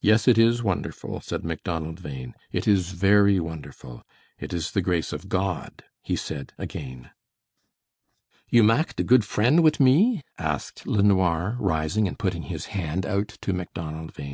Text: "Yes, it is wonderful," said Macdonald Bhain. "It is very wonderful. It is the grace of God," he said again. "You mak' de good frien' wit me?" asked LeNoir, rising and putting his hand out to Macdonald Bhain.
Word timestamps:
"Yes, 0.00 0.26
it 0.26 0.38
is 0.38 0.62
wonderful," 0.62 1.20
said 1.20 1.44
Macdonald 1.44 2.02
Bhain. 2.02 2.34
"It 2.52 2.66
is 2.66 2.92
very 2.92 3.38
wonderful. 3.38 4.02
It 4.38 4.54
is 4.54 4.70
the 4.70 4.80
grace 4.80 5.12
of 5.12 5.28
God," 5.28 5.84
he 6.00 6.16
said 6.16 6.54
again. 6.56 7.10
"You 8.48 8.62
mak' 8.62 8.96
de 8.96 9.02
good 9.04 9.26
frien' 9.26 9.60
wit 9.60 9.78
me?" 9.78 10.22
asked 10.38 10.86
LeNoir, 10.86 11.58
rising 11.60 12.08
and 12.08 12.18
putting 12.18 12.44
his 12.44 12.64
hand 12.72 13.04
out 13.04 13.28
to 13.42 13.52
Macdonald 13.52 14.14
Bhain. 14.14 14.28